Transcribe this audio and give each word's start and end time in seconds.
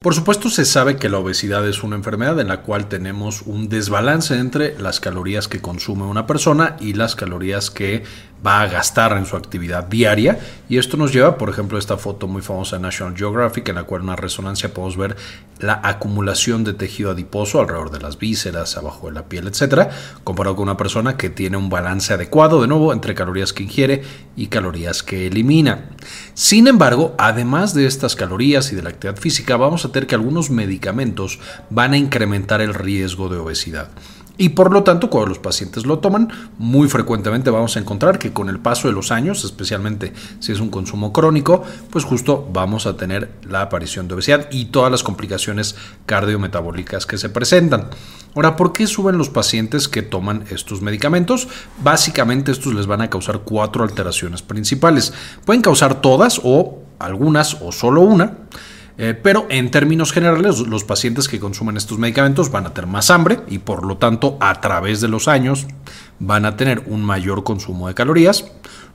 Por 0.00 0.14
supuesto 0.14 0.48
se 0.48 0.64
sabe 0.64 0.96
que 0.96 1.08
la 1.08 1.18
obesidad 1.18 1.66
es 1.66 1.82
una 1.82 1.96
enfermedad 1.96 2.38
en 2.38 2.46
la 2.46 2.62
cual 2.62 2.88
tenemos 2.88 3.42
un 3.42 3.68
desbalance 3.68 4.38
entre 4.38 4.78
las 4.78 5.00
calorías 5.00 5.48
que 5.48 5.60
consume 5.60 6.04
una 6.04 6.24
persona 6.24 6.76
y 6.78 6.92
las 6.92 7.16
calorías 7.16 7.72
que 7.72 8.04
va 8.46 8.62
a 8.62 8.66
gastar 8.66 9.16
en 9.16 9.26
su 9.26 9.36
actividad 9.36 9.84
diaria 9.84 10.38
y 10.68 10.78
esto 10.78 10.96
nos 10.96 11.12
lleva, 11.12 11.38
por 11.38 11.48
ejemplo, 11.48 11.76
a 11.76 11.80
esta 11.80 11.96
foto 11.96 12.28
muy 12.28 12.42
famosa 12.42 12.76
de 12.76 12.82
National 12.82 13.16
Geographic 13.16 13.68
en 13.68 13.76
la 13.76 13.84
cual 13.84 14.02
en 14.02 14.08
una 14.08 14.16
resonancia 14.16 14.72
podemos 14.72 14.96
ver 14.96 15.16
la 15.58 15.80
acumulación 15.82 16.62
de 16.62 16.72
tejido 16.72 17.10
adiposo 17.10 17.60
alrededor 17.60 17.90
de 17.90 18.00
las 18.00 18.18
vísceras, 18.18 18.76
abajo 18.76 19.08
de 19.08 19.14
la 19.14 19.24
piel, 19.24 19.48
etcétera, 19.48 19.90
comparado 20.24 20.56
con 20.56 20.64
una 20.64 20.76
persona 20.76 21.16
que 21.16 21.30
tiene 21.30 21.56
un 21.56 21.68
balance 21.68 22.14
adecuado 22.14 22.60
de 22.60 22.68
nuevo 22.68 22.92
entre 22.92 23.14
calorías 23.14 23.52
que 23.52 23.64
ingiere 23.64 24.02
y 24.36 24.46
calorías 24.46 25.02
que 25.02 25.26
elimina. 25.26 25.90
Sin 26.34 26.68
embargo, 26.68 27.14
además 27.18 27.74
de 27.74 27.86
estas 27.86 28.14
calorías 28.14 28.72
y 28.72 28.76
de 28.76 28.82
la 28.82 28.90
actividad 28.90 29.20
física, 29.20 29.56
vamos 29.56 29.84
a 29.84 29.90
tener 29.90 30.06
que 30.06 30.14
algunos 30.14 30.50
medicamentos 30.50 31.40
van 31.70 31.92
a 31.92 31.98
incrementar 31.98 32.60
el 32.60 32.74
riesgo 32.74 33.28
de 33.28 33.38
obesidad. 33.38 33.88
Y 34.40 34.50
por 34.50 34.72
lo 34.72 34.84
tanto, 34.84 35.10
cuando 35.10 35.30
los 35.30 35.40
pacientes 35.40 35.84
lo 35.84 35.98
toman, 35.98 36.32
muy 36.58 36.88
frecuentemente 36.88 37.50
vamos 37.50 37.76
a 37.76 37.80
encontrar 37.80 38.20
que 38.20 38.32
con 38.32 38.48
el 38.48 38.60
paso 38.60 38.86
de 38.86 38.94
los 38.94 39.10
años, 39.10 39.44
especialmente 39.44 40.12
si 40.38 40.52
es 40.52 40.60
un 40.60 40.70
consumo 40.70 41.12
crónico, 41.12 41.64
pues 41.90 42.04
justo 42.04 42.48
vamos 42.52 42.86
a 42.86 42.96
tener 42.96 43.32
la 43.42 43.62
aparición 43.62 44.06
de 44.06 44.14
obesidad 44.14 44.48
y 44.52 44.66
todas 44.66 44.92
las 44.92 45.02
complicaciones 45.02 45.74
cardiometabólicas 46.06 47.04
que 47.04 47.18
se 47.18 47.28
presentan. 47.30 47.90
Ahora, 48.36 48.54
¿por 48.54 48.72
qué 48.72 48.86
suben 48.86 49.18
los 49.18 49.28
pacientes 49.28 49.88
que 49.88 50.02
toman 50.02 50.44
estos 50.50 50.82
medicamentos? 50.82 51.48
Básicamente 51.82 52.52
estos 52.52 52.74
les 52.74 52.86
van 52.86 53.00
a 53.00 53.10
causar 53.10 53.40
cuatro 53.40 53.82
alteraciones 53.82 54.42
principales. 54.42 55.12
Pueden 55.44 55.62
causar 55.62 56.00
todas 56.00 56.40
o 56.44 56.78
algunas 57.00 57.54
o 57.60 57.72
solo 57.72 58.02
una. 58.02 58.34
Eh, 59.00 59.14
pero 59.14 59.46
en 59.48 59.70
términos 59.70 60.12
generales, 60.12 60.58
los 60.58 60.82
pacientes 60.82 61.28
que 61.28 61.38
consumen 61.38 61.76
estos 61.76 61.98
medicamentos 61.98 62.50
van 62.50 62.66
a 62.66 62.74
tener 62.74 62.90
más 62.90 63.10
hambre 63.10 63.40
y 63.48 63.58
por 63.58 63.86
lo 63.86 63.96
tanto 63.96 64.36
a 64.40 64.60
través 64.60 65.00
de 65.00 65.06
los 65.06 65.28
años 65.28 65.68
van 66.18 66.44
a 66.44 66.56
tener 66.56 66.82
un 66.86 67.04
mayor 67.04 67.44
consumo 67.44 67.86
de 67.86 67.94
calorías. 67.94 68.46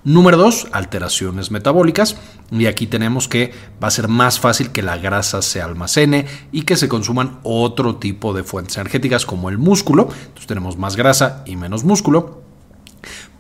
Número 0.03 0.35
dos, 0.35 0.67
alteraciones 0.73 1.51
metabólicas. 1.51 2.17
Y 2.51 2.65
aquí 2.65 2.87
tenemos 2.87 3.29
que 3.29 3.53
va 3.81 3.87
a 3.87 3.91
ser 3.91 4.09
más 4.09 4.41
fácil 4.41 4.71
que 4.71 4.81
la 4.81 4.97
grasa 4.97 5.41
se 5.41 5.61
almacene 5.61 6.25
y 6.51 6.63
que 6.63 6.75
se 6.75 6.89
consuman 6.89 7.39
otro 7.43 7.95
tipo 7.95 8.33
de 8.33 8.43
fuentes 8.43 8.75
energéticas 8.75 9.25
como 9.25 9.49
el 9.49 9.57
músculo. 9.57 10.09
Entonces 10.11 10.47
tenemos 10.47 10.77
más 10.77 10.97
grasa 10.97 11.43
y 11.45 11.55
menos 11.55 11.85
músculo. 11.85 12.42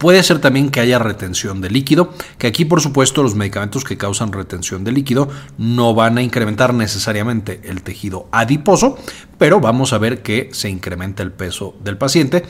Puede 0.03 0.21
ser 0.21 0.39
también 0.39 0.69
que 0.69 0.81
haya 0.81 0.99
retención 0.99 1.61
de 1.61 1.69
líquido, 1.69 2.13
que 2.37 2.47
aquí 2.47 2.65
por 2.65 2.81
supuesto 2.81 3.23
los 3.23 3.35
medicamentos 3.35 3.85
que 3.85 3.95
causan 3.95 4.33
retención 4.33 4.83
de 4.83 4.91
líquido 4.91 5.29
no 5.57 5.93
van 5.93 6.17
a 6.17 6.21
incrementar 6.21 6.73
necesariamente 6.73 7.61
el 7.63 7.83
tejido 7.83 8.27
adiposo, 8.33 8.97
pero 9.37 9.61
vamos 9.61 9.93
a 9.93 9.99
ver 9.99 10.21
que 10.21 10.49
se 10.51 10.67
incrementa 10.67 11.23
el 11.23 11.31
peso 11.31 11.77
del 11.81 11.97
paciente 11.97 12.43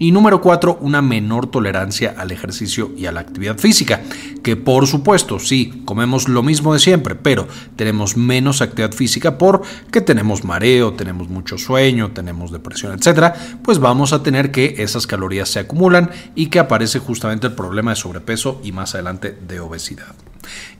y 0.00 0.12
número 0.12 0.40
cuatro, 0.40 0.78
una 0.80 1.02
menor 1.02 1.48
tolerancia 1.48 2.14
al 2.16 2.32
ejercicio 2.32 2.90
y 2.96 3.04
a 3.04 3.12
la 3.12 3.20
actividad 3.20 3.58
física, 3.58 4.00
que 4.42 4.56
por 4.56 4.86
supuesto, 4.86 5.38
sí, 5.38 5.82
comemos 5.84 6.26
lo 6.26 6.42
mismo 6.42 6.72
de 6.72 6.80
siempre, 6.80 7.14
pero 7.14 7.46
tenemos 7.76 8.16
menos 8.16 8.62
actividad 8.62 8.92
física 8.92 9.36
porque 9.36 10.00
tenemos 10.00 10.42
mareo, 10.42 10.94
tenemos 10.94 11.28
mucho 11.28 11.58
sueño, 11.58 12.12
tenemos 12.12 12.50
depresión, 12.50 12.98
etcétera, 12.98 13.34
pues 13.62 13.78
vamos 13.78 14.14
a 14.14 14.22
tener 14.22 14.50
que 14.50 14.76
esas 14.78 15.06
calorías 15.06 15.50
se 15.50 15.58
acumulan 15.58 16.10
y 16.34 16.46
que 16.46 16.60
aparece 16.60 16.98
justamente 16.98 17.48
el 17.48 17.52
problema 17.52 17.90
de 17.90 17.96
sobrepeso 17.96 18.58
y 18.64 18.72
más 18.72 18.94
adelante 18.94 19.36
de 19.46 19.60
obesidad. 19.60 20.14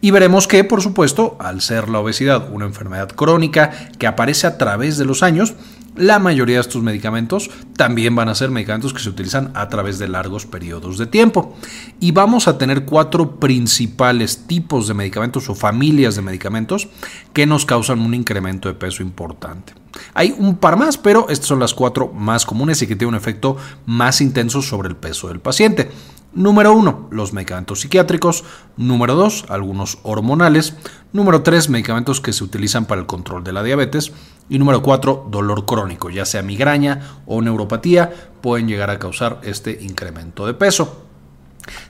Y 0.00 0.12
veremos 0.12 0.48
que, 0.48 0.64
por 0.64 0.80
supuesto, 0.80 1.36
al 1.38 1.60
ser 1.60 1.90
la 1.90 2.00
obesidad 2.00 2.50
una 2.50 2.64
enfermedad 2.64 3.10
crónica 3.10 3.70
que 3.98 4.06
aparece 4.06 4.46
a 4.46 4.56
través 4.56 4.96
de 4.96 5.04
los 5.04 5.22
años, 5.22 5.54
la 5.96 6.18
mayoría 6.18 6.56
de 6.56 6.60
estos 6.62 6.82
medicamentos 6.82 7.50
también 7.76 8.14
van 8.14 8.28
a 8.28 8.34
ser 8.34 8.50
medicamentos 8.50 8.94
que 8.94 9.00
se 9.00 9.08
utilizan 9.08 9.50
a 9.54 9.68
través 9.68 9.98
de 9.98 10.08
largos 10.08 10.46
periodos 10.46 10.98
de 10.98 11.06
tiempo. 11.06 11.56
Y 11.98 12.12
vamos 12.12 12.48
a 12.48 12.58
tener 12.58 12.84
cuatro 12.84 13.38
principales 13.40 14.46
tipos 14.46 14.88
de 14.88 14.94
medicamentos 14.94 15.48
o 15.48 15.54
familias 15.54 16.16
de 16.16 16.22
medicamentos 16.22 16.88
que 17.32 17.46
nos 17.46 17.66
causan 17.66 18.00
un 18.00 18.14
incremento 18.14 18.68
de 18.68 18.74
peso 18.74 19.02
importante. 19.02 19.74
Hay 20.14 20.34
un 20.38 20.56
par 20.56 20.76
más, 20.76 20.96
pero 20.96 21.28
estas 21.28 21.48
son 21.48 21.58
las 21.58 21.74
cuatro 21.74 22.08
más 22.08 22.46
comunes 22.46 22.80
y 22.82 22.86
que 22.86 22.96
tienen 22.96 23.14
un 23.14 23.20
efecto 23.20 23.56
más 23.86 24.20
intenso 24.20 24.62
sobre 24.62 24.88
el 24.88 24.96
peso 24.96 25.28
del 25.28 25.40
paciente. 25.40 25.90
Número 26.32 26.72
1, 26.72 27.08
los 27.10 27.32
medicamentos 27.32 27.80
psiquiátricos. 27.80 28.44
Número 28.76 29.16
2, 29.16 29.46
algunos 29.48 29.98
hormonales. 30.04 30.74
Número 31.12 31.42
3, 31.42 31.68
medicamentos 31.70 32.20
que 32.20 32.32
se 32.32 32.44
utilizan 32.44 32.86
para 32.86 33.00
el 33.00 33.08
control 33.08 33.42
de 33.42 33.52
la 33.52 33.64
diabetes. 33.64 34.12
Y 34.50 34.58
número 34.58 34.82
4, 34.82 35.28
dolor 35.30 35.64
crónico, 35.64 36.10
ya 36.10 36.26
sea 36.26 36.42
migraña 36.42 37.22
o 37.24 37.40
neuropatía, 37.40 38.12
pueden 38.42 38.68
llegar 38.68 38.90
a 38.90 38.98
causar 38.98 39.40
este 39.42 39.78
incremento 39.80 40.46
de 40.46 40.52
peso. 40.54 41.06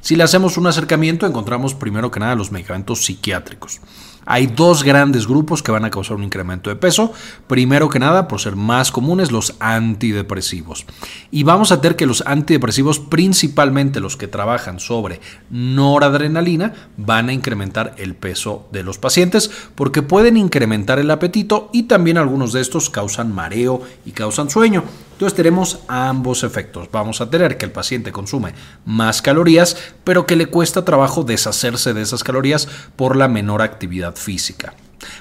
Si 0.00 0.16
le 0.16 0.22
hacemos 0.22 0.56
un 0.56 0.66
acercamiento, 0.66 1.26
encontramos 1.26 1.74
primero 1.74 2.10
que 2.10 2.20
nada 2.20 2.34
los 2.34 2.52
medicamentos 2.52 3.04
psiquiátricos. 3.04 3.80
Hay 4.26 4.46
dos 4.46 4.84
grandes 4.84 5.26
grupos 5.26 5.62
que 5.62 5.72
van 5.72 5.84
a 5.84 5.90
causar 5.90 6.16
un 6.16 6.24
incremento 6.24 6.70
de 6.70 6.76
peso. 6.76 7.12
Primero 7.46 7.88
que 7.88 7.98
nada, 7.98 8.28
por 8.28 8.40
ser 8.40 8.54
más 8.54 8.92
comunes, 8.92 9.32
los 9.32 9.56
antidepresivos. 9.60 10.86
Y 11.30 11.42
vamos 11.42 11.72
a 11.72 11.80
tener 11.80 11.96
que 11.96 12.06
los 12.06 12.22
antidepresivos, 12.26 12.98
principalmente 12.98 13.98
los 13.98 14.16
que 14.16 14.28
trabajan 14.28 14.78
sobre 14.78 15.20
noradrenalina, 15.50 16.74
van 16.96 17.28
a 17.28 17.32
incrementar 17.32 17.94
el 17.96 18.14
peso 18.14 18.68
de 18.72 18.82
los 18.82 18.98
pacientes 18.98 19.50
porque 19.74 20.02
pueden 20.02 20.36
incrementar 20.36 20.98
el 20.98 21.10
apetito 21.10 21.70
y 21.72 21.84
también 21.84 22.18
algunos 22.18 22.52
de 22.52 22.60
estos 22.60 22.90
causan 22.90 23.34
mareo 23.34 23.82
y 24.04 24.12
causan 24.12 24.50
sueño. 24.50 24.84
Entonces 25.20 25.36
tenemos 25.36 25.80
ambos 25.86 26.44
efectos. 26.44 26.88
Vamos 26.90 27.20
a 27.20 27.28
tener 27.28 27.58
que 27.58 27.66
el 27.66 27.72
paciente 27.72 28.10
consume 28.10 28.54
más 28.86 29.20
calorías, 29.20 29.76
pero 30.02 30.24
que 30.24 30.34
le 30.34 30.46
cuesta 30.46 30.86
trabajo 30.86 31.24
deshacerse 31.24 31.92
de 31.92 32.00
esas 32.00 32.24
calorías 32.24 32.66
por 32.96 33.16
la 33.16 33.28
menor 33.28 33.60
actividad 33.60 34.16
física. 34.16 34.72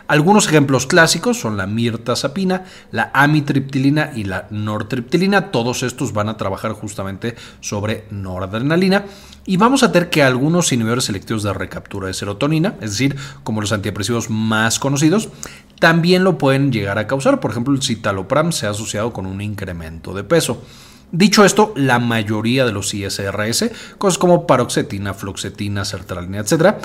Algunos 0.09 0.47
ejemplos 0.47 0.87
clásicos 0.87 1.39
son 1.39 1.55
la 1.55 1.67
mirtazapina, 1.67 2.65
la 2.91 3.11
amitriptilina 3.13 4.11
y 4.15 4.23
la 4.23 4.47
nortriptilina. 4.49 5.51
Todos 5.51 5.83
estos 5.83 6.13
van 6.13 6.29
a 6.29 6.35
trabajar 6.35 6.71
justamente 6.71 7.35
sobre 7.61 8.05
noradrenalina. 8.09 9.05
Y 9.45 9.57
vamos 9.57 9.83
a 9.83 9.91
tener 9.91 10.09
que 10.09 10.23
algunos 10.23 10.73
inhibidores 10.73 11.03
selectivos 11.03 11.43
de 11.43 11.53
recaptura 11.53 12.07
de 12.07 12.15
serotonina, 12.15 12.73
es 12.81 12.89
decir, 12.89 13.17
como 13.43 13.61
los 13.61 13.71
antidepresivos 13.71 14.31
más 14.31 14.79
conocidos, 14.79 15.29
también 15.79 16.23
lo 16.23 16.39
pueden 16.39 16.71
llegar 16.71 16.97
a 16.97 17.05
causar. 17.05 17.39
Por 17.39 17.51
ejemplo, 17.51 17.75
el 17.75 17.83
citalopram 17.83 18.51
se 18.51 18.65
ha 18.65 18.71
asociado 18.71 19.13
con 19.13 19.27
un 19.27 19.41
incremento 19.41 20.15
de 20.15 20.23
peso. 20.23 20.63
Dicho 21.11 21.45
esto, 21.45 21.71
la 21.75 21.99
mayoría 21.99 22.65
de 22.65 22.71
los 22.71 22.95
ISRS, 22.95 23.71
cosas 23.99 24.17
como 24.17 24.47
paroxetina, 24.47 25.13
fluoxetina, 25.13 25.85
sertralina, 25.85 26.39
etcétera, 26.39 26.79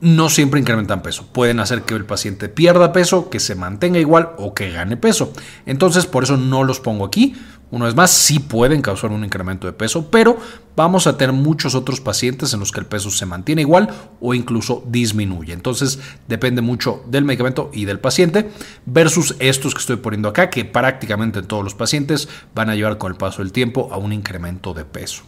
no 0.00 0.28
siempre 0.28 0.60
incrementan 0.60 1.02
peso. 1.02 1.26
Pueden 1.32 1.60
hacer 1.60 1.82
que 1.82 1.94
el 1.94 2.04
paciente 2.04 2.48
pierda 2.48 2.92
peso, 2.92 3.30
que 3.30 3.40
se 3.40 3.54
mantenga 3.54 3.98
igual 3.98 4.32
o 4.38 4.54
que 4.54 4.70
gane 4.70 4.96
peso. 4.96 5.32
Entonces, 5.66 6.06
por 6.06 6.24
eso 6.24 6.36
no 6.36 6.64
los 6.64 6.80
pongo 6.80 7.04
aquí. 7.04 7.34
Una 7.70 7.86
vez 7.86 7.96
más, 7.96 8.10
sí 8.10 8.38
pueden 8.38 8.82
causar 8.82 9.10
un 9.10 9.24
incremento 9.24 9.66
de 9.66 9.72
peso, 9.72 10.10
pero 10.10 10.36
vamos 10.76 11.06
a 11.06 11.16
tener 11.16 11.34
muchos 11.34 11.74
otros 11.74 12.00
pacientes 12.00 12.52
en 12.52 12.60
los 12.60 12.70
que 12.70 12.80
el 12.80 12.86
peso 12.86 13.10
se 13.10 13.26
mantiene 13.26 13.62
igual 13.62 13.88
o 14.20 14.34
incluso 14.34 14.84
disminuye. 14.86 15.52
Entonces, 15.52 15.98
depende 16.28 16.60
mucho 16.60 17.02
del 17.08 17.24
medicamento 17.24 17.70
y 17.72 17.84
del 17.84 17.98
paciente 17.98 18.50
versus 18.86 19.34
estos 19.38 19.74
que 19.74 19.80
estoy 19.80 19.96
poniendo 19.96 20.28
acá, 20.28 20.50
que 20.50 20.64
prácticamente 20.64 21.42
todos 21.42 21.64
los 21.64 21.74
pacientes 21.74 22.28
van 22.54 22.70
a 22.70 22.76
llevar 22.76 22.98
con 22.98 23.10
el 23.10 23.18
paso 23.18 23.42
del 23.42 23.52
tiempo 23.52 23.88
a 23.90 23.96
un 23.96 24.12
incremento 24.12 24.74
de 24.74 24.84
peso. 24.84 25.24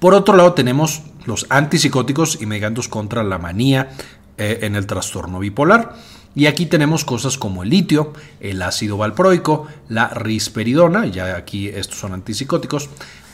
Por 0.00 0.14
otro 0.14 0.34
lado, 0.36 0.54
tenemos 0.54 1.02
los 1.24 1.46
antipsicóticos 1.48 2.40
y 2.40 2.46
medicamentos 2.46 2.88
contra 2.88 3.22
la 3.22 3.38
manía 3.38 3.90
eh, 4.38 4.60
en 4.62 4.76
el 4.76 4.86
trastorno 4.86 5.38
bipolar. 5.38 5.94
Y 6.34 6.46
aquí 6.46 6.66
tenemos 6.66 7.04
cosas 7.04 7.36
como 7.36 7.62
el 7.62 7.68
litio, 7.68 8.14
el 8.40 8.62
ácido 8.62 8.96
valproico, 8.96 9.66
la 9.88 10.08
risperidona, 10.08 11.06
ya 11.06 11.36
aquí 11.36 11.68
estos 11.68 11.98
son 11.98 12.14
antipsicóticos, 12.14 12.88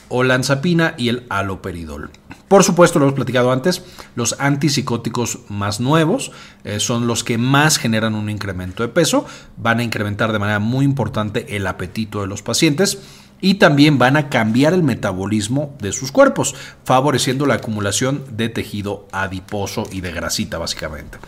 olanzapina 0.09 0.95
y 0.97 1.09
el 1.09 1.25
aloperidol. 1.29 2.11
Por 2.49 2.65
supuesto, 2.65 2.99
lo 2.99 3.05
hemos 3.05 3.15
platicado 3.15 3.53
antes, 3.53 3.85
los 4.17 4.41
antipsicóticos 4.41 5.41
más 5.49 5.81
nuevos 5.81 6.33
eh, 6.65 6.81
son 6.81 7.07
los 7.07 7.23
que 7.25 7.37
más 7.39 7.77
generan 7.77 8.15
un 8.15 8.31
incremento 8.31 8.83
de 8.83 8.89
peso, 8.89 9.27
van 9.57 9.81
a 9.81 9.83
incrementar 9.83 10.33
de 10.33 10.39
manera 10.39 10.59
muy 10.59 10.85
importante 10.85 11.55
el 11.57 11.67
apetito 11.67 12.23
de 12.23 12.27
los 12.27 12.43
pacientes 12.43 12.99
y 13.41 13.55
también 13.55 13.99
van 13.99 14.17
a 14.17 14.29
cambiar 14.29 14.73
el 14.73 14.83
metabolismo 14.83 15.77
de 15.81 15.93
sus 15.93 16.13
cuerpos, 16.13 16.55
favoreciendo 16.85 17.47
la 17.47 17.55
acumulación 17.55 18.25
de 18.31 18.49
tejido 18.49 19.07
adiposo 19.13 19.85
y 19.93 20.01
de 20.01 20.13
grasita 20.13 20.59
básicamente. 20.59 21.19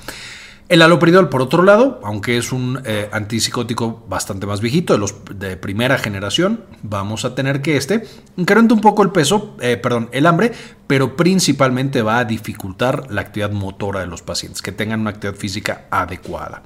El 0.70 0.82
alopridol, 0.82 1.28
por 1.28 1.43
otro 1.43 1.64
lado, 1.64 1.99
aunque 2.05 2.38
es 2.38 2.52
un 2.52 2.81
eh, 2.84 3.08
antipsicótico 3.11 4.05
bastante 4.08 4.46
más 4.46 4.61
viejito, 4.61 4.93
de 4.93 5.00
los 5.00 5.17
de 5.34 5.56
primera 5.56 5.99
generación, 5.99 6.61
vamos 6.84 7.25
a 7.25 7.34
tener 7.34 7.61
que 7.61 7.76
este 7.76 8.05
incrementa 8.37 8.75
un 8.75 8.81
poco 8.81 9.02
el 9.02 9.11
peso, 9.11 9.56
eh, 9.61 9.76
perdón, 9.76 10.08
el 10.12 10.26
hambre, 10.26 10.52
pero 10.87 11.17
principalmente 11.17 12.02
va 12.02 12.20
a 12.20 12.25
dificultar 12.25 13.11
la 13.11 13.22
actividad 13.22 13.50
motora 13.50 13.99
de 13.99 14.06
los 14.06 14.22
pacientes, 14.22 14.62
que 14.62 14.70
tengan 14.70 15.00
una 15.00 15.11
actividad 15.11 15.37
física 15.37 15.87
adecuada. 15.90 16.62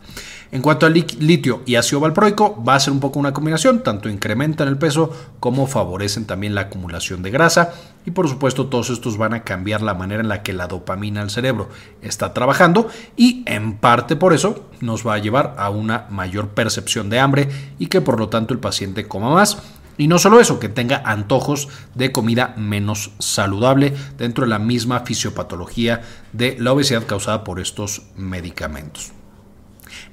En 0.52 0.60
cuanto 0.62 0.86
al 0.86 0.92
litio 0.92 1.62
y 1.66 1.74
ácido 1.74 2.00
valproico, 2.00 2.62
va 2.62 2.74
a 2.74 2.80
ser 2.80 2.92
un 2.92 3.00
poco 3.00 3.18
una 3.18 3.32
combinación, 3.32 3.82
tanto 3.82 4.08
incrementan 4.08 4.68
el 4.68 4.78
peso 4.78 5.10
como 5.40 5.66
favorecen 5.66 6.26
también 6.26 6.54
la 6.54 6.62
acumulación 6.62 7.22
de 7.22 7.30
grasa 7.30 7.72
y 8.06 8.10
por 8.10 8.28
supuesto 8.28 8.66
todos 8.66 8.90
estos 8.90 9.16
van 9.16 9.34
a 9.34 9.42
cambiar 9.42 9.82
la 9.82 9.94
manera 9.94 10.20
en 10.20 10.28
la 10.28 10.42
que 10.42 10.52
la 10.52 10.68
dopamina 10.68 11.20
del 11.20 11.30
cerebro 11.30 11.70
está 12.02 12.32
trabajando 12.34 12.88
y 13.16 13.42
en 13.46 13.78
parte 13.78 13.93
por 14.16 14.34
eso 14.34 14.68
nos 14.80 15.06
va 15.06 15.14
a 15.14 15.18
llevar 15.18 15.54
a 15.58 15.70
una 15.70 16.06
mayor 16.10 16.48
percepción 16.48 17.10
de 17.10 17.20
hambre 17.20 17.48
y 17.78 17.86
que 17.86 18.00
por 18.00 18.18
lo 18.18 18.28
tanto 18.28 18.52
el 18.52 18.60
paciente 18.60 19.06
coma 19.08 19.30
más. 19.30 19.58
Y 19.96 20.08
no 20.08 20.18
solo 20.18 20.40
eso, 20.40 20.58
que 20.58 20.68
tenga 20.68 21.02
antojos 21.04 21.68
de 21.94 22.10
comida 22.10 22.54
menos 22.56 23.12
saludable 23.20 23.94
dentro 24.18 24.44
de 24.44 24.50
la 24.50 24.58
misma 24.58 25.00
fisiopatología 25.00 26.02
de 26.32 26.56
la 26.58 26.72
obesidad 26.72 27.06
causada 27.06 27.44
por 27.44 27.60
estos 27.60 28.02
medicamentos. 28.16 29.12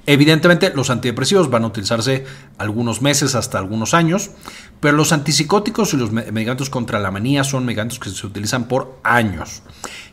Evidentemente, 0.06 0.72
los 0.74 0.90
antidepresivos 0.90 1.50
van 1.50 1.64
a 1.64 1.68
utilizarse 1.68 2.24
algunos 2.58 3.02
meses 3.02 3.34
hasta 3.34 3.58
algunos 3.58 3.94
años, 3.94 4.30
pero 4.80 4.96
los 4.96 5.12
antipsicóticos 5.12 5.94
y 5.94 5.96
los 5.96 6.12
medicamentos 6.12 6.70
contra 6.70 6.98
la 6.98 7.10
manía 7.10 7.44
son 7.44 7.64
medicamentos 7.64 7.98
que 7.98 8.10
se 8.10 8.26
utilizan 8.26 8.66
por 8.66 8.98
años. 9.02 9.62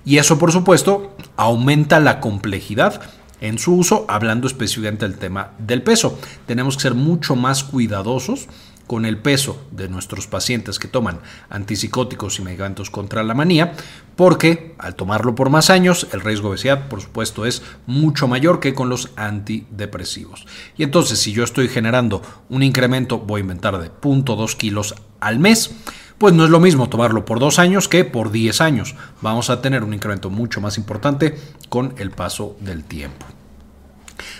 Y 0.05 0.17
eso, 0.17 0.37
por 0.37 0.51
supuesto, 0.51 1.15
aumenta 1.37 1.99
la 1.99 2.19
complejidad 2.19 3.01
en 3.41 3.59
su 3.59 3.75
uso, 3.75 4.05
hablando 4.07 4.47
específicamente 4.47 5.07
del 5.07 5.17
tema 5.17 5.51
del 5.57 5.81
peso. 5.81 6.19
Tenemos 6.45 6.75
que 6.75 6.83
ser 6.83 6.95
mucho 6.95 7.35
más 7.35 7.63
cuidadosos 7.63 8.47
con 8.89 9.05
el 9.05 9.19
peso 9.19 9.61
de 9.69 9.87
nuestros 9.87 10.25
pacientes 10.25 10.79
que 10.79 10.87
toman 10.87 11.19
antipsicóticos 11.51 12.39
y 12.39 12.41
medicamentos 12.41 12.89
contra 12.89 13.21
la 13.21 13.35
manía, 13.35 13.73
porque 14.15 14.73
al 14.79 14.95
tomarlo 14.95 15.35
por 15.35 15.51
más 15.51 15.69
años, 15.69 16.07
el 16.11 16.21
riesgo 16.21 16.47
de 16.47 16.53
obesidad, 16.53 16.87
por 16.87 16.99
supuesto, 16.99 17.45
es 17.45 17.61
mucho 17.85 18.27
mayor 18.27 18.59
que 18.59 18.73
con 18.73 18.89
los 18.89 19.11
antidepresivos. 19.15 20.47
Y 20.75 20.81
entonces, 20.81 21.19
si 21.19 21.33
yo 21.33 21.43
estoy 21.43 21.67
generando 21.67 22.23
un 22.49 22.63
incremento, 22.63 23.19
voy 23.19 23.41
a 23.41 23.43
inventar 23.43 23.77
de 23.79 23.91
0.2 23.91 24.57
kilos 24.57 24.95
al 25.19 25.37
mes, 25.37 25.69
pues 26.19 26.33
no 26.33 26.43
es 26.43 26.51
lo 26.51 26.59
mismo 26.59 26.89
tomarlo 26.89 27.25
por 27.25 27.39
dos 27.39 27.57
años 27.57 27.87
que 27.87 28.05
por 28.05 28.31
10 28.31 28.61
años. 28.61 28.95
Vamos 29.21 29.49
a 29.49 29.61
tener 29.61 29.83
un 29.83 29.93
incremento 29.93 30.29
mucho 30.29 30.61
más 30.61 30.77
importante 30.77 31.39
con 31.69 31.95
el 31.97 32.11
paso 32.11 32.55
del 32.59 32.83
tiempo. 32.83 33.25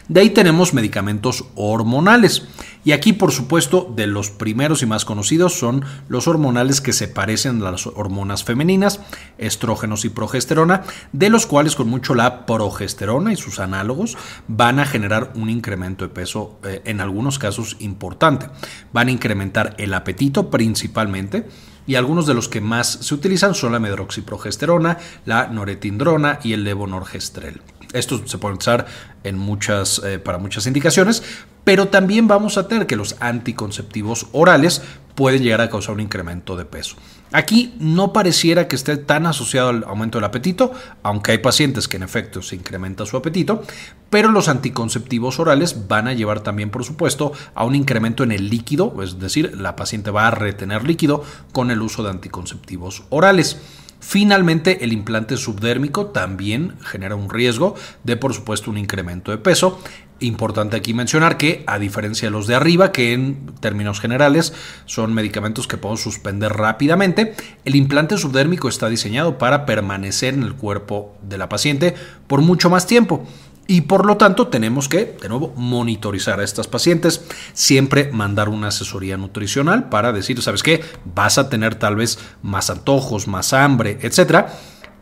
De 0.10 0.20
ahí 0.20 0.32
tenemos 0.32 0.74
medicamentos 0.74 1.46
hormonales. 1.56 2.48
Y 2.84 2.94
aquí, 2.94 3.14
por 3.14 3.32
supuesto, 3.32 3.92
de 3.96 4.08
los 4.08 4.30
primeros 4.30 4.82
y 4.82 4.86
más 4.86 5.06
conocidos 5.06 5.54
son 5.54 5.86
los 6.08 6.28
hormonales 6.28 6.82
que 6.82 6.94
se 6.94 7.08
parecen 7.08 7.62
a 7.62 7.72
las 7.72 7.88
hormonas 7.88 8.44
femeninas, 8.44 9.00
estrógenos 9.38 10.06
y 10.06 10.10
progesterona, 10.10 10.84
de 11.14 11.30
los 11.30 11.46
cuales 11.46 11.76
con 11.76 11.90
mucho 11.90 12.16
la 12.16 12.46
progesterona 12.46 13.32
y 13.32 13.38
sus 13.38 13.60
análogos 13.60 14.18
van 14.48 14.80
a 14.80 14.86
generar 14.86 15.32
un 15.36 15.50
incremento 15.50 16.06
de 16.06 16.14
peso, 16.14 16.60
eh, 16.64 16.82
en 16.86 17.02
algunos 17.02 17.38
casos 17.38 17.78
importante. 17.80 18.48
Van 18.92 19.10
a 19.10 19.12
incrementar 19.12 19.76
el 19.78 19.94
apetito 19.94 20.50
principalmente 20.50 21.48
y 21.88 21.96
algunos 21.96 22.26
de 22.28 22.34
los 22.34 22.48
que 22.50 22.62
más 22.62 22.88
se 22.88 23.14
utilizan 23.14 23.56
son 23.56 23.72
la 23.72 23.80
medroxiprogesterona, 23.80 24.98
la 25.26 25.48
noretindrona 25.48 26.40
y 26.44 26.54
el 26.54 26.64
levonorgestrel. 26.64 27.62
Esto 27.94 28.22
se 28.28 28.38
puede 28.38 28.56
usar 28.56 28.86
en 29.24 29.38
muchas, 29.38 30.02
eh, 30.06 30.20
para 30.20 30.38
muchas 30.38 30.68
indicaciones, 30.68 31.24
pero 31.64 31.88
también 31.88 32.28
vamos 32.28 32.58
a 32.58 32.68
tener 32.68 32.88
que 32.88 32.96
los 32.96 33.16
anticonceptivos 33.20 34.28
orales 34.32 34.82
pueden 35.16 35.44
llegar 35.44 35.62
a 35.62 35.70
causar 35.70 35.96
un 35.96 36.02
incremento 36.02 36.56
de 36.56 36.66
peso. 36.66 36.96
Aquí 37.32 37.76
no 37.80 38.14
pareciera 38.14 38.68
que 38.68 38.76
esté 38.76 38.98
tan 38.98 39.26
asociado 39.26 39.70
al 39.70 39.84
aumento 39.84 40.18
del 40.18 40.26
apetito, 40.26 40.72
aunque 41.04 41.34
hay 41.34 41.38
pacientes 41.40 41.88
que 41.88 41.98
en 41.98 42.04
efecto 42.04 42.42
se 42.42 42.56
incrementa 42.56 43.06
su 43.06 43.18
apetito, 43.18 43.64
pero 44.10 44.32
los 44.32 44.48
anticonceptivos 44.48 45.40
orales 45.40 45.88
van 45.88 46.08
a 46.08 46.14
llevar 46.14 46.40
también, 46.40 46.72
por 46.72 46.86
supuesto, 46.86 47.34
a 47.54 47.66
un 47.66 47.76
incremento 47.76 48.24
en 48.24 48.32
el 48.32 48.50
líquido, 48.50 48.96
es 49.04 49.20
decir, 49.20 49.56
la 49.60 49.76
paciente 49.76 50.10
va 50.10 50.28
a 50.28 50.32
retener 50.32 50.86
líquido 50.86 51.24
con 51.52 51.70
el 51.70 51.82
uso 51.82 52.02
de 52.02 52.10
anticonceptivos 52.12 53.04
orales. 53.10 53.58
Finalmente, 54.00 54.84
el 54.84 54.94
implante 54.94 55.38
subdérmico 55.38 56.08
también 56.08 56.76
genera 56.82 57.16
un 57.16 57.30
riesgo 57.30 57.76
de, 58.04 58.16
por 58.18 58.34
supuesto, 58.34 58.72
un 58.72 58.78
incremento 58.78 59.32
de 59.32 59.38
peso. 59.38 59.80
Importante 60.22 60.76
aquí 60.76 60.94
mencionar 60.94 61.38
que, 61.38 61.64
a 61.66 61.80
diferencia 61.80 62.28
de 62.28 62.32
los 62.32 62.46
de 62.48 62.56
arriba, 62.56 62.92
que 62.92 63.14
en 63.14 63.54
términos 63.62 64.02
generales 64.02 64.54
son 64.86 65.14
medicamentos 65.14 65.68
que 65.68 65.78
podemos 65.78 66.02
suspender 66.02 66.52
rápidamente, 66.54 67.36
el 67.64 67.76
implante 67.76 68.18
subdérmico 68.18 68.68
está 68.68 68.90
diseñado 68.90 69.38
para 69.38 69.66
permanecer 69.66 70.34
en 70.34 70.44
el 70.44 70.56
cuerpo 70.56 71.16
de 71.22 71.38
la 71.38 71.48
paciente 71.48 71.96
por 72.28 72.42
mucho 72.42 72.70
más 72.70 72.86
tiempo. 72.86 73.26
Y 73.72 73.82
por 73.82 74.08
lo 74.08 74.18
tanto 74.18 74.48
tenemos 74.48 74.90
que, 74.90 75.16
de 75.22 75.30
nuevo, 75.30 75.54
monitorizar 75.56 76.40
a 76.40 76.44
estas 76.44 76.66
pacientes, 76.66 77.24
siempre 77.54 78.12
mandar 78.12 78.50
una 78.50 78.70
asesoría 78.70 79.16
nutricional 79.16 79.90
para 79.90 80.12
decir, 80.12 80.42
¿sabes 80.42 80.64
qué? 80.64 80.84
Vas 81.06 81.38
a 81.38 81.50
tener 81.50 81.76
tal 81.76 81.96
vez 81.96 82.18
más 82.42 82.72
antojos, 82.72 83.28
más 83.28 83.54
hambre, 83.54 84.00
etc. 84.02 84.48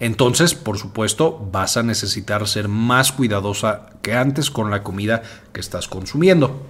Entonces, 0.01 0.53
por 0.53 0.77
supuesto, 0.77 1.47
vas 1.49 1.77
a 1.77 1.83
necesitar 1.83 2.45
ser 2.45 2.67
más 2.67 3.13
cuidadosa 3.13 3.85
que 4.01 4.15
antes 4.15 4.51
con 4.51 4.69
la 4.69 4.83
comida 4.83 5.21
que 5.53 5.61
estás 5.61 5.87
consumiendo. 5.87 6.65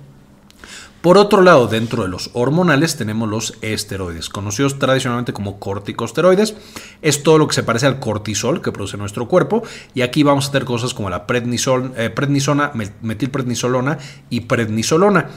Por 1.08 1.18
otro 1.18 1.42
lado, 1.42 1.68
dentro 1.68 2.04
de 2.04 2.10
los 2.10 2.32
hormonales 2.34 2.98
tenemos 2.98 3.30
los 3.30 3.54
esteroides, 3.62 4.28
conocidos 4.28 4.78
tradicionalmente 4.78 5.32
como 5.32 5.58
corticosteroides. 5.58 6.58
Es 7.02 7.24
todo 7.24 7.38
lo 7.38 7.48
que 7.48 7.56
se 7.56 7.64
parece 7.64 7.86
al 7.86 8.02
cortisol 8.02 8.62
que 8.62 8.74
produce 8.74 8.98
nuestro 8.98 9.30
cuerpo. 9.30 9.64
Y 9.94 10.02
aquí 10.02 10.24
vamos 10.24 10.50
a 10.50 10.52
tener 10.52 10.66
cosas 10.66 10.94
como 10.94 11.10
la 11.10 11.26
eh, 11.30 12.10
prednisona, 12.10 12.74
metilprednisolona 13.02 14.00
y 14.30 14.42
prednisolona. 14.42 15.30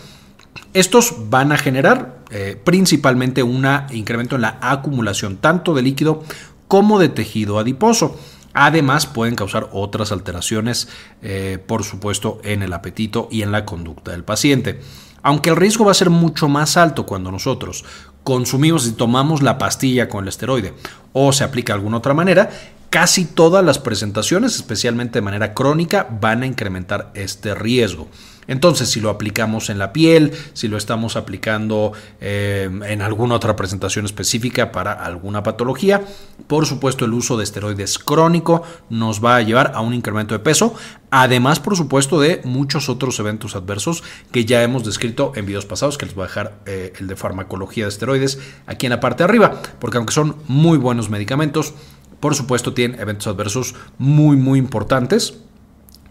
Estos 0.74 1.30
van 1.30 1.52
a 1.52 1.56
generar 1.56 2.18
eh, 2.30 2.60
principalmente 2.64 3.44
un 3.44 3.64
incremento 3.92 4.34
en 4.34 4.42
la 4.42 4.58
acumulación 4.60 5.36
tanto 5.36 5.72
de 5.72 5.82
líquido 5.82 6.24
como 6.66 6.98
de 6.98 7.10
tejido 7.10 7.60
adiposo. 7.60 8.18
Además, 8.54 9.06
pueden 9.06 9.36
causar 9.36 9.68
otras 9.70 10.10
alteraciones, 10.10 10.88
eh, 11.22 11.62
por 11.64 11.84
supuesto, 11.84 12.40
en 12.42 12.64
el 12.64 12.72
apetito 12.72 13.28
y 13.30 13.42
en 13.42 13.52
la 13.52 13.64
conducta 13.64 14.10
del 14.10 14.24
paciente. 14.24 14.80
Aunque 15.22 15.50
el 15.50 15.56
riesgo 15.56 15.84
va 15.84 15.92
a 15.92 15.94
ser 15.94 16.10
mucho 16.10 16.48
más 16.48 16.76
alto 16.76 17.06
cuando 17.06 17.30
nosotros 17.30 17.84
consumimos 18.24 18.86
y 18.86 18.92
tomamos 18.92 19.42
la 19.42 19.58
pastilla 19.58 20.08
con 20.08 20.24
el 20.24 20.28
esteroide 20.28 20.74
o 21.12 21.32
se 21.32 21.44
aplica 21.44 21.72
de 21.72 21.78
alguna 21.78 21.98
otra 21.98 22.14
manera, 22.14 22.50
casi 22.90 23.24
todas 23.24 23.64
las 23.64 23.78
presentaciones, 23.78 24.56
especialmente 24.56 25.18
de 25.18 25.22
manera 25.22 25.54
crónica, 25.54 26.08
van 26.20 26.42
a 26.42 26.46
incrementar 26.46 27.10
este 27.14 27.54
riesgo. 27.54 28.08
Entonces, 28.46 28.88
si 28.88 29.00
lo 29.00 29.10
aplicamos 29.10 29.70
en 29.70 29.78
la 29.78 29.92
piel, 29.92 30.32
si 30.54 30.68
lo 30.68 30.76
estamos 30.76 31.16
aplicando 31.16 31.92
eh, 32.20 32.68
en 32.86 33.02
alguna 33.02 33.34
otra 33.36 33.56
presentación 33.56 34.04
específica 34.04 34.72
para 34.72 34.92
alguna 34.92 35.42
patología, 35.42 36.02
por 36.46 36.66
supuesto 36.66 37.04
el 37.04 37.12
uso 37.12 37.36
de 37.36 37.44
esteroides 37.44 37.98
crónico 37.98 38.62
nos 38.88 39.24
va 39.24 39.36
a 39.36 39.42
llevar 39.42 39.72
a 39.74 39.80
un 39.80 39.94
incremento 39.94 40.34
de 40.34 40.40
peso, 40.40 40.74
además 41.10 41.60
por 41.60 41.76
supuesto 41.76 42.20
de 42.20 42.40
muchos 42.44 42.88
otros 42.88 43.18
eventos 43.20 43.54
adversos 43.54 44.02
que 44.32 44.44
ya 44.44 44.62
hemos 44.62 44.84
descrito 44.84 45.32
en 45.36 45.46
videos 45.46 45.66
pasados, 45.66 45.98
que 45.98 46.06
les 46.06 46.14
voy 46.14 46.24
a 46.24 46.28
dejar 46.28 46.58
eh, 46.66 46.92
el 46.98 47.06
de 47.06 47.16
farmacología 47.16 47.84
de 47.84 47.90
esteroides 47.90 48.38
aquí 48.66 48.86
en 48.86 48.90
la 48.90 49.00
parte 49.00 49.22
de 49.22 49.24
arriba, 49.24 49.60
porque 49.78 49.98
aunque 49.98 50.14
son 50.14 50.36
muy 50.48 50.78
buenos 50.78 51.10
medicamentos, 51.10 51.74
por 52.20 52.34
supuesto 52.34 52.74
tienen 52.74 53.00
eventos 53.00 53.26
adversos 53.26 53.74
muy 53.98 54.36
muy 54.36 54.58
importantes 54.58 55.38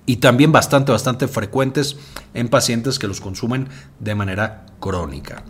y 0.09 0.15
también 0.15 0.51
bastante, 0.51 0.91
bastante 0.91 1.27
frecuentes 1.27 1.95
en 2.33 2.47
pacientes 2.47 2.97
que 2.97 3.07
los 3.07 3.21
consumen 3.21 3.67
de 3.99 4.15
manera 4.15 4.65
crónica. 4.79 5.43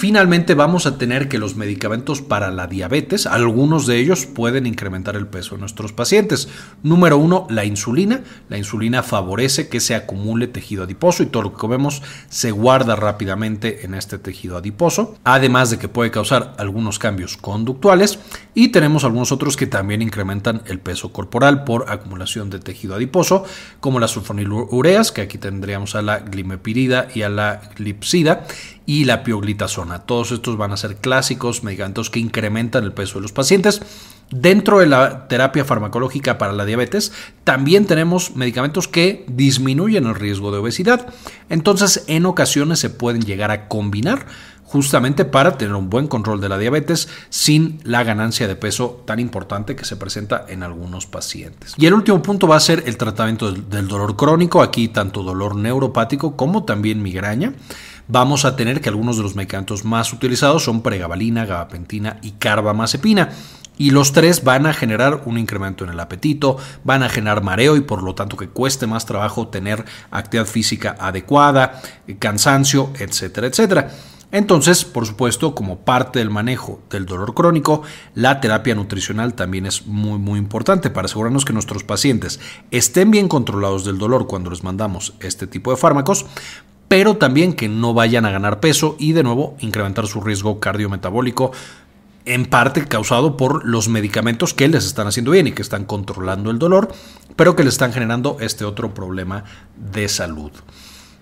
Finalmente 0.00 0.54
vamos 0.54 0.86
a 0.86 0.96
tener 0.96 1.28
que 1.28 1.36
los 1.36 1.56
medicamentos 1.56 2.22
para 2.22 2.50
la 2.50 2.66
diabetes, 2.66 3.26
algunos 3.26 3.86
de 3.86 3.98
ellos 3.98 4.24
pueden 4.24 4.64
incrementar 4.64 5.14
el 5.14 5.26
peso 5.26 5.56
de 5.56 5.60
nuestros 5.60 5.92
pacientes. 5.92 6.48
Número 6.82 7.18
uno, 7.18 7.46
la 7.50 7.66
insulina. 7.66 8.22
La 8.48 8.56
insulina 8.56 9.02
favorece 9.02 9.68
que 9.68 9.78
se 9.78 9.94
acumule 9.94 10.46
tejido 10.46 10.84
adiposo 10.84 11.22
y 11.22 11.26
todo 11.26 11.42
lo 11.42 11.52
que 11.52 11.58
comemos 11.58 12.02
se 12.30 12.50
guarda 12.50 12.96
rápidamente 12.96 13.84
en 13.84 13.92
este 13.92 14.16
tejido 14.16 14.56
adiposo, 14.56 15.18
además 15.22 15.68
de 15.68 15.76
que 15.76 15.88
puede 15.88 16.10
causar 16.10 16.54
algunos 16.56 16.98
cambios 16.98 17.36
conductuales 17.36 18.20
y 18.54 18.68
tenemos 18.68 19.04
algunos 19.04 19.32
otros 19.32 19.54
que 19.58 19.66
también 19.66 20.00
incrementan 20.00 20.62
el 20.64 20.80
peso 20.80 21.12
corporal 21.12 21.64
por 21.64 21.90
acumulación 21.90 22.48
de 22.48 22.58
tejido 22.58 22.94
adiposo, 22.94 23.44
como 23.80 24.00
las 24.00 24.12
sulfonilureas, 24.12 25.12
que 25.12 25.20
aquí 25.20 25.36
tendríamos 25.36 25.94
a 25.94 26.00
la 26.00 26.20
glimepirida 26.20 27.08
y 27.14 27.20
a 27.20 27.28
la 27.28 27.60
glipsida, 27.76 28.46
y 28.90 29.04
la 29.04 29.22
pioglitazona. 29.22 30.00
Todos 30.00 30.32
estos 30.32 30.56
van 30.56 30.72
a 30.72 30.76
ser 30.76 30.96
clásicos 30.96 31.62
medicamentos 31.62 32.10
que 32.10 32.18
incrementan 32.18 32.82
el 32.82 32.92
peso 32.92 33.18
de 33.18 33.22
los 33.22 33.32
pacientes 33.32 33.80
Dentro 34.30 34.78
de 34.78 34.86
la 34.86 35.26
terapia 35.26 35.64
farmacológica 35.64 36.38
para 36.38 36.52
la 36.52 36.64
diabetes, 36.64 37.12
también 37.42 37.86
tenemos 37.86 38.36
medicamentos 38.36 38.86
que 38.86 39.24
disminuyen 39.26 40.06
el 40.06 40.14
riesgo 40.14 40.52
de 40.52 40.58
obesidad. 40.58 41.12
Entonces, 41.48 42.04
en 42.06 42.26
ocasiones 42.26 42.78
se 42.78 42.90
pueden 42.90 43.22
llegar 43.22 43.50
a 43.50 43.66
combinar 43.66 44.26
justamente 44.62 45.24
para 45.24 45.58
tener 45.58 45.74
un 45.74 45.90
buen 45.90 46.06
control 46.06 46.40
de 46.40 46.48
la 46.48 46.58
diabetes 46.58 47.08
sin 47.28 47.80
la 47.82 48.04
ganancia 48.04 48.46
de 48.46 48.54
peso 48.54 49.02
tan 49.04 49.18
importante 49.18 49.74
que 49.74 49.84
se 49.84 49.96
presenta 49.96 50.46
en 50.48 50.62
algunos 50.62 51.06
pacientes. 51.06 51.74
Y 51.76 51.86
el 51.86 51.94
último 51.94 52.22
punto 52.22 52.46
va 52.46 52.54
a 52.54 52.60
ser 52.60 52.84
el 52.86 52.96
tratamiento 52.96 53.50
del 53.50 53.88
dolor 53.88 54.14
crónico, 54.14 54.62
aquí 54.62 54.86
tanto 54.86 55.24
dolor 55.24 55.56
neuropático 55.56 56.36
como 56.36 56.62
también 56.62 57.02
migraña 57.02 57.52
vamos 58.10 58.44
a 58.44 58.56
tener 58.56 58.80
que 58.80 58.88
algunos 58.88 59.16
de 59.16 59.22
los 59.22 59.36
medicamentos 59.36 59.84
más 59.84 60.12
utilizados 60.12 60.64
son 60.64 60.82
pregabalina, 60.82 61.46
gabapentina 61.46 62.18
y 62.22 62.32
carbamazepina. 62.32 63.30
Y 63.78 63.92
los 63.92 64.12
tres 64.12 64.44
van 64.44 64.66
a 64.66 64.74
generar 64.74 65.22
un 65.24 65.38
incremento 65.38 65.84
en 65.84 65.90
el 65.90 66.00
apetito, 66.00 66.58
van 66.84 67.02
a 67.02 67.08
generar 67.08 67.42
mareo 67.42 67.76
y 67.76 67.80
por 67.80 68.02
lo 68.02 68.14
tanto 68.14 68.36
que 68.36 68.48
cueste 68.48 68.86
más 68.86 69.06
trabajo 69.06 69.48
tener 69.48 69.86
actividad 70.10 70.44
física 70.44 70.96
adecuada, 71.00 71.80
cansancio, 72.18 72.92
etcétera, 72.98 73.46
etcétera. 73.46 73.90
Entonces, 74.32 74.84
por 74.84 75.06
supuesto, 75.06 75.54
como 75.54 75.80
parte 75.80 76.18
del 76.20 76.30
manejo 76.30 76.82
del 76.90 77.06
dolor 77.06 77.34
crónico, 77.34 77.82
la 78.14 78.40
terapia 78.40 78.74
nutricional 78.74 79.34
también 79.34 79.66
es 79.66 79.86
muy 79.86 80.18
muy 80.18 80.38
importante 80.38 80.90
para 80.90 81.06
asegurarnos 81.06 81.44
que 81.44 81.52
nuestros 81.52 81.82
pacientes 81.82 82.38
estén 82.70 83.10
bien 83.10 83.28
controlados 83.28 83.84
del 83.84 83.98
dolor 83.98 84.26
cuando 84.28 84.50
les 84.50 84.62
mandamos 84.62 85.14
este 85.20 85.46
tipo 85.46 85.72
de 85.72 85.78
fármacos, 85.78 86.26
pero 86.90 87.16
también 87.16 87.52
que 87.52 87.68
no 87.68 87.94
vayan 87.94 88.26
a 88.26 88.32
ganar 88.32 88.58
peso 88.58 88.96
y 88.98 89.12
de 89.12 89.22
nuevo 89.22 89.54
incrementar 89.60 90.08
su 90.08 90.20
riesgo 90.20 90.58
cardiometabólico 90.58 91.52
en 92.24 92.46
parte 92.46 92.84
causado 92.84 93.36
por 93.36 93.64
los 93.64 93.88
medicamentos 93.88 94.54
que 94.54 94.66
les 94.66 94.84
están 94.86 95.06
haciendo 95.06 95.30
bien 95.30 95.46
y 95.46 95.52
que 95.52 95.62
están 95.62 95.84
controlando 95.84 96.50
el 96.50 96.58
dolor, 96.58 96.92
pero 97.36 97.54
que 97.54 97.62
le 97.62 97.68
están 97.68 97.92
generando 97.92 98.38
este 98.40 98.64
otro 98.64 98.92
problema 98.92 99.44
de 99.76 100.08
salud. 100.08 100.50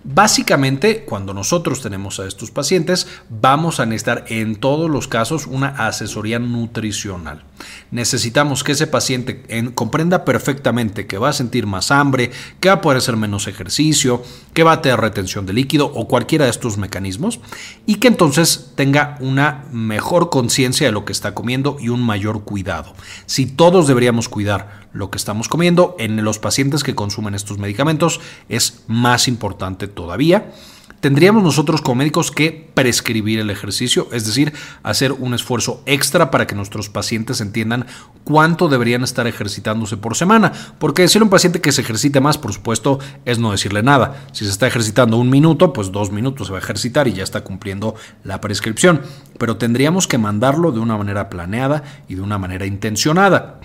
Básicamente, 0.03 1.03
cuando 1.03 1.33
nosotros 1.33 1.81
tenemos 1.81 2.21
a 2.21 2.25
estos 2.25 2.51
pacientes, 2.51 3.07
vamos 3.29 3.81
a 3.81 3.85
necesitar 3.85 4.23
en 4.29 4.55
todos 4.55 4.89
los 4.89 5.09
casos 5.09 5.45
una 5.45 5.67
asesoría 5.67 6.39
nutricional. 6.39 7.43
Necesitamos 7.91 8.63
que 8.63 8.71
ese 8.71 8.87
paciente 8.87 9.43
comprenda 9.75 10.23
perfectamente 10.23 11.05
que 11.05 11.17
va 11.17 11.29
a 11.29 11.33
sentir 11.33 11.67
más 11.67 11.91
hambre, 11.91 12.31
que 12.61 12.69
va 12.69 12.75
a 12.75 12.81
poder 12.81 12.99
hacer 12.99 13.17
menos 13.17 13.47
ejercicio, 13.47 14.23
que 14.53 14.63
va 14.63 14.71
a 14.73 14.81
tener 14.81 15.01
retención 15.01 15.45
de 15.45 15.51
líquido 15.51 15.91
o 15.93 16.07
cualquiera 16.07 16.45
de 16.45 16.51
estos 16.51 16.77
mecanismos 16.77 17.41
y 17.85 17.95
que 17.95 18.07
entonces 18.07 18.71
tenga 18.75 19.17
una 19.19 19.65
mejor 19.71 20.29
conciencia 20.29 20.87
de 20.87 20.93
lo 20.93 21.03
que 21.03 21.11
está 21.11 21.35
comiendo 21.35 21.75
y 21.77 21.89
un 21.89 22.01
mayor 22.01 22.45
cuidado. 22.45 22.93
Si 23.25 23.45
todos 23.45 23.87
deberíamos 23.87 24.29
cuidar 24.29 24.87
lo 24.93 25.09
que 25.09 25.17
estamos 25.17 25.47
comiendo, 25.47 25.95
en 25.99 26.23
los 26.23 26.39
pacientes 26.39 26.83
que 26.83 26.95
consumen 26.95 27.35
estos 27.35 27.57
medicamentos 27.57 28.19
es 28.47 28.83
más 28.87 29.27
importante 29.27 29.87
todavía. 29.87 30.51
Tendríamos 30.99 31.43
nosotros 31.43 31.81
como 31.81 31.95
médicos 31.95 32.29
que 32.29 32.69
prescribir 32.73 33.39
el 33.39 33.49
ejercicio, 33.49 34.09
es 34.11 34.25
decir, 34.25 34.51
hacer 34.83 35.13
un 35.13 35.33
esfuerzo 35.33 35.81
extra 35.85 36.29
para 36.29 36.45
que 36.45 36.55
nuestros 36.55 36.89
pacientes 36.89 37.39
entiendan 37.39 37.85
cuánto 38.25 38.67
deberían 38.67 39.03
estar 39.03 39.25
ejercitándose 39.25 39.95
por 39.95 40.17
semana. 40.17 40.51
Porque 40.77 41.03
decirle 41.03 41.23
a 41.23 41.27
un 41.27 41.29
paciente 41.29 41.61
que 41.61 41.71
se 41.71 41.81
ejercite 41.81 42.19
más, 42.19 42.37
por 42.37 42.51
supuesto, 42.51 42.99
es 43.23 43.39
no 43.39 43.51
decirle 43.51 43.81
nada. 43.81 44.27
Si 44.33 44.43
se 44.43 44.51
está 44.51 44.67
ejercitando 44.67 45.15
un 45.15 45.29
minuto, 45.29 45.71
pues 45.71 45.93
dos 45.93 46.11
minutos 46.11 46.47
se 46.47 46.53
va 46.53 46.59
a 46.59 46.61
ejercitar 46.61 47.07
y 47.07 47.13
ya 47.13 47.23
está 47.23 47.45
cumpliendo 47.45 47.95
la 48.25 48.41
prescripción. 48.41 49.01
Pero 49.37 49.55
tendríamos 49.55 50.05
que 50.05 50.17
mandarlo 50.17 50.73
de 50.73 50.81
una 50.81 50.97
manera 50.97 51.29
planeada 51.29 51.83
y 52.09 52.15
de 52.15 52.21
una 52.21 52.37
manera 52.37 52.65
intencionada. 52.65 53.61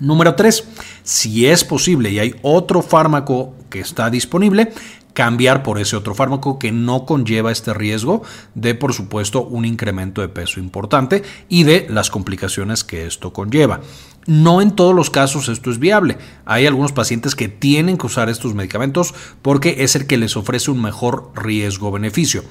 Número 0.00 0.34
3. 0.34 0.64
Si 1.02 1.46
es 1.46 1.62
posible 1.62 2.10
y 2.10 2.18
hay 2.18 2.34
otro 2.42 2.82
fármaco 2.82 3.54
que 3.68 3.80
está 3.80 4.10
disponible, 4.10 4.72
cambiar 5.12 5.62
por 5.62 5.78
ese 5.78 5.96
otro 5.96 6.14
fármaco 6.14 6.58
que 6.58 6.72
no 6.72 7.04
conlleva 7.04 7.52
este 7.52 7.74
riesgo 7.74 8.22
de, 8.54 8.74
por 8.74 8.94
supuesto, 8.94 9.44
un 9.44 9.64
incremento 9.64 10.22
de 10.22 10.28
peso 10.28 10.60
importante 10.60 11.22
y 11.48 11.64
de 11.64 11.86
las 11.90 12.10
complicaciones 12.10 12.84
que 12.84 13.06
esto 13.06 13.32
conlleva. 13.32 13.80
No 14.26 14.62
en 14.62 14.70
todos 14.70 14.94
los 14.94 15.10
casos 15.10 15.48
esto 15.48 15.70
es 15.70 15.78
viable. 15.78 16.16
Hay 16.44 16.66
algunos 16.66 16.92
pacientes 16.92 17.34
que 17.34 17.48
tienen 17.48 17.98
que 17.98 18.06
usar 18.06 18.28
estos 18.28 18.54
medicamentos 18.54 19.14
porque 19.42 19.76
es 19.80 19.96
el 19.96 20.06
que 20.06 20.16
les 20.16 20.36
ofrece 20.36 20.70
un 20.70 20.80
mejor 20.80 21.32
riesgo-beneficio. 21.34 22.44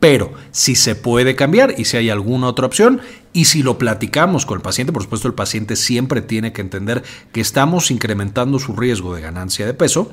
Pero 0.00 0.32
si 0.50 0.74
se 0.74 0.94
puede 0.94 1.34
cambiar 1.34 1.74
y 1.78 1.86
si 1.86 1.96
hay 1.96 2.10
alguna 2.10 2.48
otra 2.48 2.66
opción 2.66 3.00
y 3.32 3.46
si 3.46 3.62
lo 3.62 3.78
platicamos 3.78 4.46
con 4.46 4.56
el 4.56 4.62
paciente, 4.62 4.92
por 4.92 5.02
supuesto 5.02 5.28
el 5.28 5.34
paciente 5.34 5.76
siempre 5.76 6.20
tiene 6.20 6.52
que 6.52 6.60
entender 6.60 7.02
que 7.32 7.40
estamos 7.40 7.90
incrementando 7.90 8.58
su 8.58 8.74
riesgo 8.76 9.14
de 9.14 9.22
ganancia 9.22 9.66
de 9.66 9.74
peso. 9.74 10.10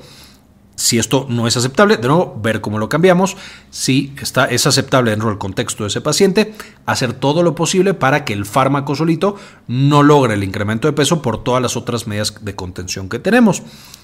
Si 0.76 0.98
esto 0.98 1.28
no 1.30 1.46
es 1.46 1.56
aceptable, 1.58 1.98
de 1.98 2.08
nuevo, 2.08 2.40
ver 2.42 2.60
cómo 2.60 2.80
lo 2.80 2.90
cambiamos. 2.90 3.38
Si 3.70 4.16
está, 4.20 4.46
es 4.46 4.66
aceptable 4.66 5.12
dentro 5.12 5.30
del 5.30 5.38
contexto 5.38 5.84
de 5.84 5.90
ese 5.90 6.02
paciente, 6.02 6.56
hacer 6.88 7.14
todo 7.14 7.44
lo 7.44 7.54
posible 7.54 7.94
para 7.94 8.26
que 8.26 8.34
el 8.34 8.46
fármaco 8.46 8.96
solito 8.96 9.36
no 9.68 10.02
logre 10.02 10.34
el 10.34 10.44
incremento 10.44 10.88
de 10.88 10.94
peso 10.94 11.22
por 11.22 11.44
todas 11.44 11.62
las 11.62 11.78
otras 11.78 12.08
medidas 12.08 12.34
de 12.42 12.56
contención 12.56 13.10
que 13.10 13.20
tenemos. 13.20 13.62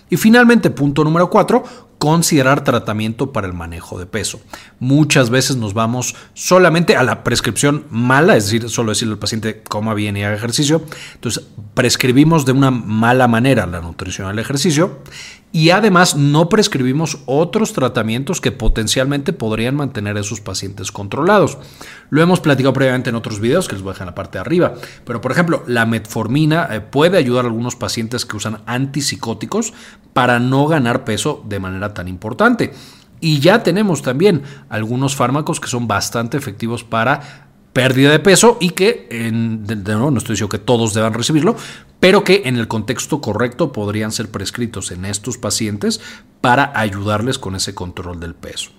Y 0.09 0.17
finalmente, 0.17 0.69
punto 0.69 1.03
número 1.03 1.31
cuatro, 1.31 1.63
considerar 1.97 2.63
tratamiento 2.63 3.31
para 3.31 3.47
el 3.47 3.53
manejo 3.53 3.99
de 3.99 4.05
peso. 4.05 4.39
Muchas 4.79 5.29
veces 5.29 5.55
nos 5.55 5.73
vamos 5.73 6.15
solamente 6.33 6.95
a 6.95 7.03
la 7.03 7.23
prescripción 7.23 7.85
mala, 7.89 8.35
es 8.35 8.45
decir, 8.45 8.69
solo 8.69 8.91
decirle 8.91 9.13
al 9.13 9.19
paciente 9.19 9.63
coma 9.67 9.93
bien 9.93 10.17
y 10.17 10.23
haga 10.23 10.35
ejercicio. 10.35 10.83
Entonces, 11.15 11.45
prescribimos 11.73 12.45
de 12.45 12.51
una 12.51 12.71
mala 12.71 13.27
manera 13.27 13.65
la 13.65 13.81
nutrición 13.81 14.27
al 14.27 14.39
ejercicio 14.39 14.99
y 15.51 15.69
además 15.69 16.15
no 16.15 16.49
prescribimos 16.49 17.19
otros 17.25 17.73
tratamientos 17.73 18.41
que 18.41 18.51
potencialmente 18.51 19.31
podrían 19.33 19.75
mantener 19.75 20.17
a 20.17 20.19
esos 20.19 20.41
pacientes 20.41 20.91
controlados. 20.91 21.57
Lo 22.09 22.21
hemos 22.21 22.41
platicado 22.41 22.73
previamente 22.73 23.09
en 23.09 23.15
otros 23.15 23.39
videos 23.39 23.67
que 23.67 23.75
les 23.75 23.81
voy 23.81 23.91
a 23.91 23.93
dejar 23.93 24.05
en 24.07 24.11
la 24.11 24.15
parte 24.15 24.37
de 24.37 24.41
arriba, 24.41 24.73
pero 25.05 25.21
por 25.21 25.31
ejemplo, 25.31 25.63
la 25.65 25.85
metformina 25.85 26.67
eh, 26.71 26.81
puede 26.81 27.17
ayudar 27.17 27.45
a 27.45 27.47
algunos 27.47 27.75
pacientes 27.75 28.25
que 28.25 28.37
usan 28.37 28.61
antipsicóticos 28.65 29.73
para 30.13 30.39
no 30.39 30.67
ganar 30.67 31.05
peso 31.05 31.43
de 31.47 31.59
manera 31.59 31.86
tan 31.93 32.07
importante. 32.07 32.73
Y 33.19 33.39
ya 33.39 33.63
tenemos 33.63 34.01
también 34.01 34.43
algunos 34.69 35.15
fármacos 35.15 35.59
que 35.59 35.67
son 35.67 35.87
bastante 35.87 36.37
efectivos 36.37 36.83
para 36.83 37.47
pérdida 37.73 38.11
de 38.11 38.19
peso 38.19 38.57
y 38.59 38.71
que, 38.71 39.07
de, 39.11 39.75
nuevo, 39.75 40.09
no 40.11 40.17
estoy 40.17 40.33
diciendo 40.33 40.49
que 40.49 40.57
todos 40.57 40.93
deban 40.93 41.13
recibirlo, 41.13 41.55
pero 41.99 42.23
que 42.23 42.43
en 42.45 42.57
el 42.57 42.67
contexto 42.67 43.21
correcto 43.21 43.71
podrían 43.71 44.11
ser 44.11 44.29
prescritos 44.29 44.91
en 44.91 45.05
estos 45.05 45.37
pacientes 45.37 46.01
para 46.41 46.71
ayudarles 46.79 47.37
con 47.37 47.55
ese 47.55 47.75
control 47.75 48.19
del 48.19 48.33
peso. 48.33 48.71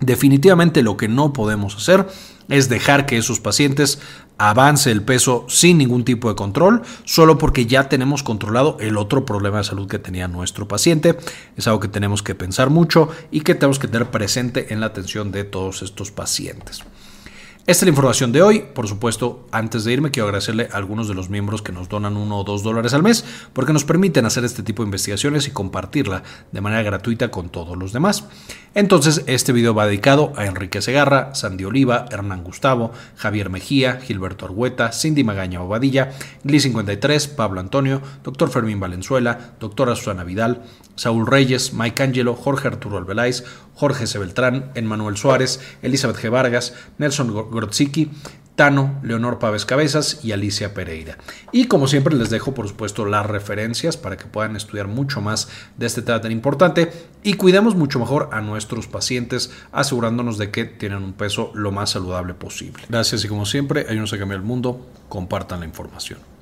Definitivamente 0.00 0.82
lo 0.82 0.96
que 0.96 1.08
no 1.08 1.32
podemos 1.32 1.76
hacer 1.76 2.06
es 2.48 2.68
dejar 2.68 3.06
que 3.06 3.16
esos 3.16 3.40
pacientes 3.40 3.98
avance 4.38 4.90
el 4.90 5.02
peso 5.02 5.46
sin 5.48 5.78
ningún 5.78 6.04
tipo 6.04 6.28
de 6.28 6.36
control, 6.36 6.82
solo 7.04 7.38
porque 7.38 7.66
ya 7.66 7.88
tenemos 7.88 8.22
controlado 8.22 8.76
el 8.80 8.98
otro 8.98 9.24
problema 9.24 9.58
de 9.58 9.64
salud 9.64 9.88
que 9.88 9.98
tenía 9.98 10.28
nuestro 10.28 10.68
paciente. 10.68 11.16
Es 11.56 11.66
algo 11.66 11.80
que 11.80 11.88
tenemos 11.88 12.22
que 12.22 12.34
pensar 12.34 12.70
mucho 12.70 13.08
y 13.30 13.40
que 13.40 13.54
tenemos 13.54 13.78
que 13.78 13.88
tener 13.88 14.10
presente 14.10 14.72
en 14.72 14.80
la 14.80 14.86
atención 14.86 15.32
de 15.32 15.44
todos 15.44 15.82
estos 15.82 16.10
pacientes. 16.10 16.82
Esta 17.68 17.84
es 17.84 17.86
la 17.88 17.90
información 17.90 18.30
de 18.30 18.42
hoy. 18.42 18.60
Por 18.60 18.86
supuesto, 18.86 19.44
antes 19.50 19.82
de 19.82 19.92
irme, 19.92 20.12
quiero 20.12 20.28
agradecerle 20.28 20.68
a 20.70 20.76
algunos 20.76 21.08
de 21.08 21.14
los 21.14 21.30
miembros 21.30 21.62
que 21.62 21.72
nos 21.72 21.88
donan 21.88 22.16
uno 22.16 22.38
o 22.38 22.44
dos 22.44 22.62
dólares 22.62 22.94
al 22.94 23.02
mes, 23.02 23.24
porque 23.52 23.72
nos 23.72 23.82
permiten 23.82 24.24
hacer 24.24 24.44
este 24.44 24.62
tipo 24.62 24.84
de 24.84 24.86
investigaciones 24.86 25.48
y 25.48 25.50
compartirla 25.50 26.22
de 26.52 26.60
manera 26.60 26.84
gratuita 26.84 27.32
con 27.32 27.48
todos 27.48 27.76
los 27.76 27.92
demás. 27.92 28.28
Entonces, 28.76 29.24
este 29.26 29.52
video 29.52 29.74
va 29.74 29.86
dedicado 29.86 30.32
a 30.36 30.46
Enrique 30.46 30.80
Segarra, 30.80 31.34
Sandy 31.34 31.64
Oliva, 31.64 32.04
Hernán 32.08 32.44
Gustavo, 32.44 32.92
Javier 33.16 33.50
Mejía, 33.50 33.98
Gilberto 34.00 34.44
Argueta, 34.44 34.92
Cindy 34.92 35.24
Magaña 35.24 35.60
Obadilla, 35.60 36.12
Gli53, 36.44 37.34
Pablo 37.34 37.58
Antonio, 37.58 38.00
Dr. 38.22 38.48
Fermín 38.48 38.78
Valenzuela, 38.78 39.54
Doctora 39.58 39.96
Susana 39.96 40.22
Vidal, 40.22 40.62
Saúl 40.94 41.26
Reyes, 41.26 41.72
Mike 41.72 42.00
Angelo, 42.02 42.36
Jorge 42.36 42.68
Arturo 42.68 42.98
Albeláez, 42.98 43.44
Jorge 43.74 44.06
C. 44.06 44.18
Beltrán, 44.18 44.70
Emmanuel 44.74 45.16
Suárez, 45.18 45.60
Elizabeth 45.82 46.16
G. 46.16 46.30
Vargas, 46.30 46.74
Nelson 46.96 47.50
Grotziki, 47.56 48.10
Tano, 48.56 48.98
Leonor 49.02 49.38
Pávez 49.38 49.66
Cabezas 49.66 50.20
y 50.24 50.32
Alicia 50.32 50.72
Pereira. 50.72 51.18
Y 51.52 51.66
como 51.66 51.86
siempre 51.86 52.16
les 52.16 52.30
dejo 52.30 52.54
por 52.54 52.66
supuesto 52.66 53.04
las 53.04 53.26
referencias 53.26 53.96
para 53.98 54.16
que 54.16 54.24
puedan 54.24 54.56
estudiar 54.56 54.88
mucho 54.88 55.20
más 55.20 55.48
de 55.76 55.86
este 55.86 56.02
tema 56.02 56.22
tan 56.22 56.32
importante 56.32 56.90
y 57.22 57.34
cuidemos 57.34 57.76
mucho 57.76 57.98
mejor 57.98 58.30
a 58.32 58.40
nuestros 58.40 58.86
pacientes 58.86 59.52
asegurándonos 59.72 60.38
de 60.38 60.50
que 60.50 60.64
tienen 60.64 61.04
un 61.04 61.12
peso 61.12 61.52
lo 61.54 61.70
más 61.70 61.90
saludable 61.90 62.32
posible. 62.32 62.82
Gracias 62.88 63.24
y 63.24 63.28
como 63.28 63.44
siempre, 63.44 63.82
ayúdenos 63.82 64.14
a 64.14 64.18
cambiar 64.18 64.40
el 64.40 64.46
mundo, 64.46 64.86
compartan 65.08 65.60
la 65.60 65.66
información. 65.66 66.35